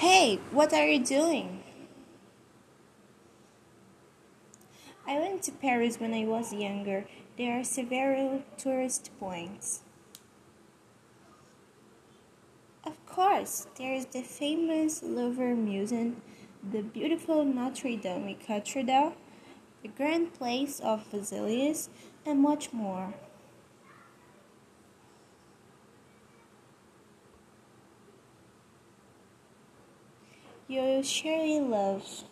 [0.00, 1.62] Hey, what are you doing?
[5.06, 7.04] I went to Paris when I was younger.
[7.36, 9.82] There are several tourist points.
[12.82, 16.22] Of course, there is the famous Louvre Museum,
[16.72, 19.16] the beautiful Notre Dame Cathedral,
[19.82, 21.90] the Grand Place of Versailles,
[22.24, 23.12] and much more.
[30.70, 32.22] You surely love